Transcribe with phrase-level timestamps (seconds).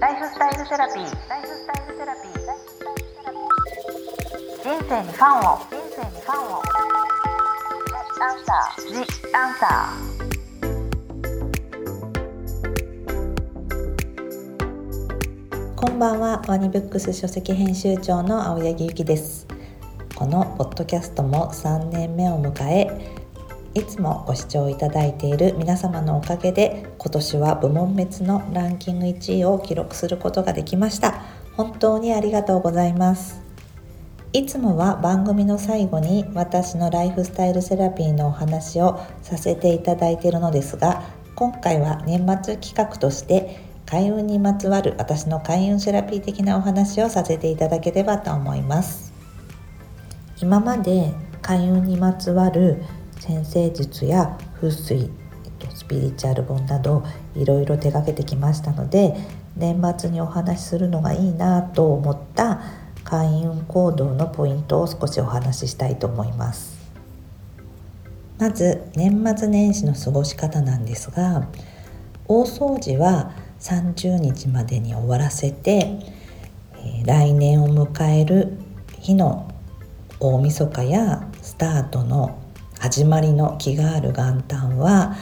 [0.00, 1.28] ライフスタイルセラピー。
[1.28, 2.32] ライフスタイルセラピー
[4.62, 5.58] 人生にファンを。
[5.58, 6.62] 人生にファンを。
[8.20, 9.02] アンサー The
[9.34, 9.66] Answer
[15.74, 16.42] こんばんは。
[16.46, 19.48] ワニブックス書籍編集長の青柳ゆきです。
[20.14, 23.17] このポッドキャストも3年目を迎え
[23.74, 31.22] いつもご視聴いただいている皆様のおかげで今年は部門別のランキング1位を記録することができました。
[31.56, 33.42] 本当にありがとうございます。
[34.32, 41.02] いつもは番組の最後に私のライフスタイルセラピーのお話をさせていただいているのですが
[41.34, 49.12] 今回は年末企画として開運にまつわる私の開運セラピー的なお話をさせていただければと思います。
[50.40, 52.82] 今まで開運にまつわる
[53.28, 55.10] 先生術や風水、
[55.74, 57.04] スピリチュアル本など
[57.36, 59.14] いろいろ手がけてきましたので
[59.54, 62.62] 年末にお話しするのがいいなと思った
[63.04, 66.78] 開運行動のポイントを少しお話ししたいと思います。
[68.38, 71.48] まず年末年始の過ごし方なんですが
[72.28, 75.98] 大掃除は30日までに終わらせて、
[77.04, 78.56] 来年を迎える
[79.00, 79.52] 日の
[80.18, 82.47] 大晦日やスタートの
[82.78, 85.16] 始まりの気がある元旦は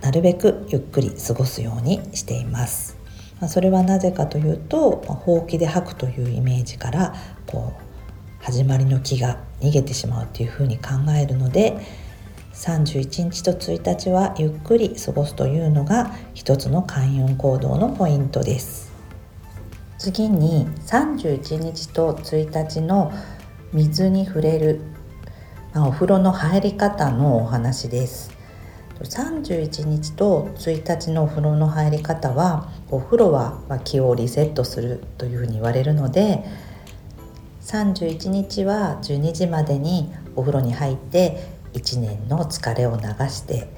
[0.00, 2.98] なるべくゆっくり過ごすようにしています。
[3.46, 7.14] それはなぜかというとほうきで吐くというイメージから
[7.46, 11.78] こう始まりの気が逃げてしまうというふうに考えるので
[12.54, 18.90] 31日と1日はゆっくり過ごすというのが一つの開運行動のポイントです
[19.98, 23.12] 次に31日と1日の
[23.72, 24.80] 水に触れる
[25.74, 28.30] お風呂の入り方のお話です
[29.00, 36.44] 31日と1日のお風呂の入り方はお風呂は気をリセットするというふうに言われるので
[37.62, 43.68] 31日は12時までにお風呂に入って1年の疲れを流して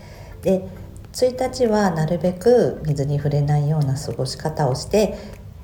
[0.43, 0.69] で
[1.13, 5.19] 1日はなるべく水に触れないような過ごし方をして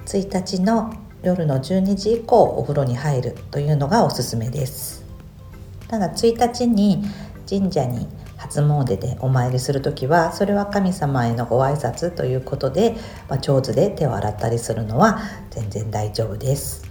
[0.06, 0.92] 1日の
[1.22, 5.05] 夜の12時以降お風呂に入るというのがおすすめです。
[5.88, 7.04] ただ1日に
[7.48, 12.96] 神社に初詣でお参りする時はそれは神様へのご挨拶ということで、
[13.28, 15.20] まあ、上手で手を洗ったりするのは
[15.50, 16.86] 全然大丈夫です。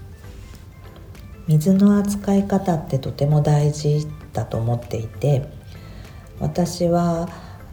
[1.48, 5.48] 水の扱い方ってとても大事だと思っていて
[6.40, 7.30] 私は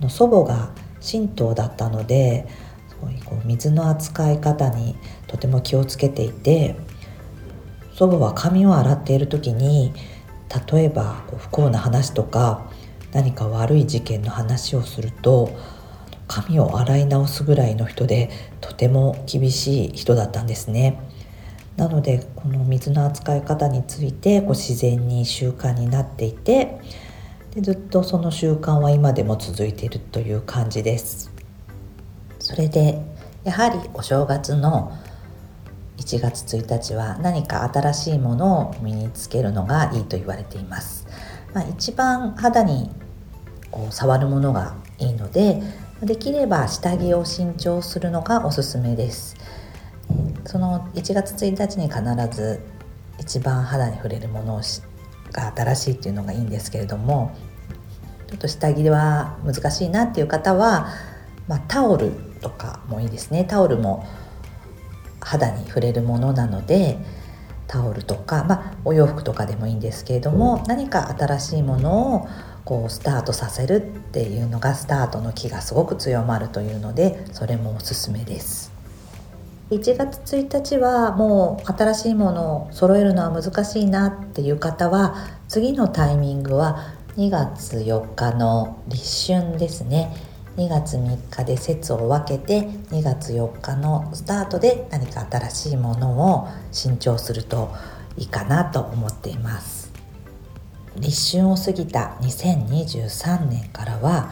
[0.08, 2.46] 祖母が神道だったので
[3.24, 4.96] こう水の扱い方に
[5.26, 6.76] とても気をつけていて
[7.94, 9.92] 祖母は髪を洗っている時に
[10.70, 12.70] 例えば不幸な話とか
[13.12, 15.56] 何か悪い事件の話をすると
[16.26, 18.30] 髪を洗い直すぐらいの人で
[18.60, 21.00] とても厳しい人だったんですね。
[21.76, 26.78] なのでこの水の扱い方についてこう自然に習慣になっていて
[27.54, 31.32] でずっとその習慣は今でも続いているという感じです。
[32.38, 33.00] それで
[33.44, 34.92] やはりお正月の
[36.02, 41.06] 1月1日は何か新しいものを身につけるのがいいと言われています、
[41.54, 42.90] まあ、一番肌に
[43.70, 45.62] こう触るものがいいので
[46.02, 49.36] できれば下着を新調するのがおすすめです。
[50.44, 52.60] その1月1日に必ず
[53.18, 54.60] 一番肌に触れるもの
[55.30, 57.34] が新しいっていうのがいいんですけれども
[58.26, 60.88] ちょっと下着は難しいなっていう方は、
[61.46, 63.44] まあ、タオルとかもいいですね。
[63.44, 64.04] タオルも
[65.24, 66.98] 肌に触れるものなので
[67.66, 72.28] タオルとか、まあ、お洋服とかでもいいんですけれども何か新しいものを
[72.64, 78.72] こうスタートさせるっていうのがスタートの気がすごく強まるというのでそれもおすすめです。
[79.70, 85.16] 1月1日はもう新しいものを揃えるのは難しいなっていう方は
[85.48, 90.14] 次のタイミングは2月4日の立春ですね。
[90.56, 97.72] 2月3日で節を分けて2月4日のスタートで何か新しいものを新調すると
[98.18, 99.92] いいかなと思っています。
[100.96, 104.30] 立春を過ぎた2023年からは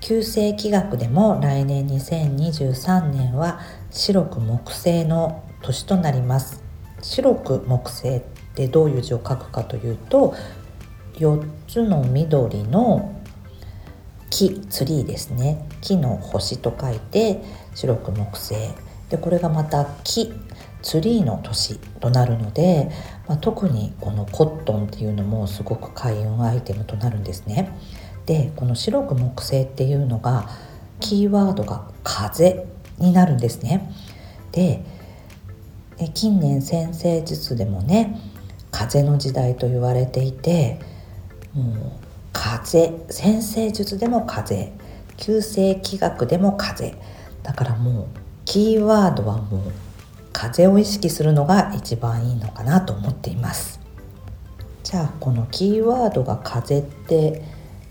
[0.00, 3.60] 旧世紀学でも来年2023年は
[3.90, 6.62] 白く木星の年となります。
[7.02, 8.20] 白く木星っ
[8.54, 10.34] てどういう字を書くかというと
[11.14, 13.15] 4つの緑の
[14.30, 15.68] 木ツリーですね。
[15.80, 17.42] 木の星と書いて
[17.74, 18.54] 白く木星。
[19.08, 20.32] でこれがまた木
[20.82, 22.90] ツリーの年となるので、
[23.28, 27.76] まあ、特にこのコットンっていうのもすごく開運アイテムとなるんですね。
[28.26, 30.48] でこの白く木星っていうのが
[31.00, 32.66] キーワードが風
[32.98, 33.90] になるんですね。
[34.52, 34.84] で
[36.14, 38.20] 近年先生術でもね
[38.70, 40.78] 風の時代と言われていて
[41.54, 41.76] もう
[42.66, 44.72] 風先生術でも風
[45.16, 46.96] 旧世気学でも風。
[47.44, 49.72] だからもうキーワードはもう
[50.32, 53.78] 風を意識するのが一番いいのかなと思っています。
[54.82, 57.44] じゃあこのキーワードが風って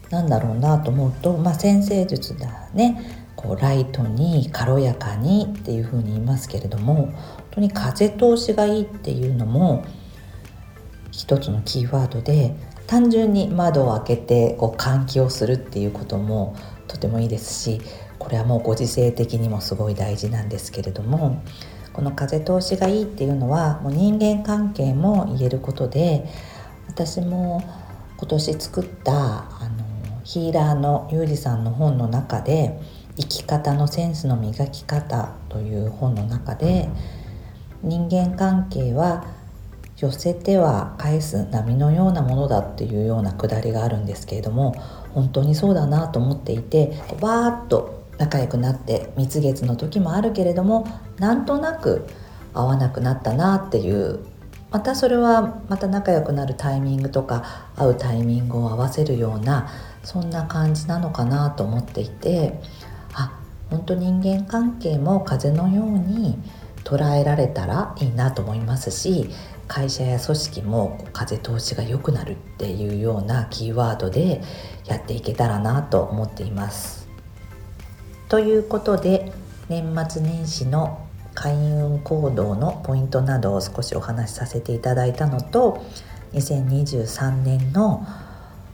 [0.09, 3.31] なんだろうなと思うと、まあ、先生術だね。
[3.37, 7.15] こうライトに軽やかにっていうふうに言いますけれども本
[7.51, 9.85] 当に風通しがいいっていうのも
[11.11, 12.55] 一つのキーワードで
[12.87, 16.55] 単純に窓を開けてこう換気をするっていうことも
[16.87, 17.81] とてもいいですし
[18.19, 21.43] これはもうご時世的にもすごい大事なんですけれども
[21.93, 26.25] この風通しがいいっていうのはもう人間関係も言えることで
[26.87, 27.63] 私も
[28.17, 32.79] 今年作ったあのヒーラーのユージさんの本の中で
[33.17, 36.89] 「生き方のセンスの磨き方」という本の中で
[37.83, 39.25] 人間関係は
[39.97, 44.75] 寄せては返す波のようなものだっていうようなくだりがあるんですけれども
[45.13, 50.87] 本当にそうだなと思っていてバーッと仲良くなって蜜月の時もあるけれども
[51.17, 52.07] なんとなく
[52.53, 54.25] 合わなくなったなっていう
[54.71, 59.69] またそれはまた仲良くなるタイミングとか会うタイミングを合わせるような
[60.03, 62.59] そんな感じなのかなと思っていて
[63.13, 63.39] あ
[63.69, 66.37] 本当人間関係も風のように
[66.85, 69.29] 捉えられたらいいなと思いますし
[69.67, 74.41] 会社や組織も風通しが良くなるっていうようなキーワードで
[74.85, 77.09] やっていけたらなと思っています。
[78.29, 79.31] ということで
[79.67, 85.83] 年末年始の開運行動のポイントなどを少しお話しさせていただいたのと
[86.33, 88.05] 2023年の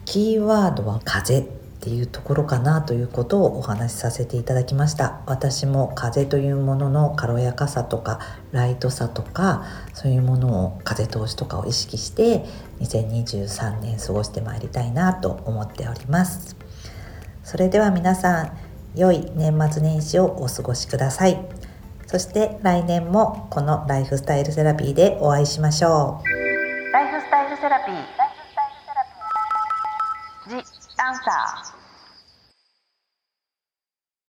[0.06, 1.48] キーワードは風
[1.81, 5.22] っていうところかなということをお話しさせていただきました。
[5.25, 8.19] 私も風というものの軽やかさとか
[8.51, 12.45] ライトさとかそういうものを風通しとかを意識して
[12.81, 16.56] 2023年過ごしてまいりたいなと思っております。
[17.44, 18.57] それでは皆さん
[18.94, 21.44] 良い年末年始をお過ごしください。
[22.06, 26.94] そして来年もこのライフスタイルセラピーでお会いしましょう。
[26.94, 28.20] ライフスタイルセラピー。
[31.19, 31.81] ah